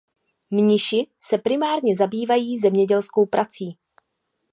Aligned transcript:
Mniši 0.51 1.07
se 1.19 1.37
primárně 1.37 1.95
zabývají 1.95 2.59
zemědělskou 2.59 3.25
prací. 3.25 3.77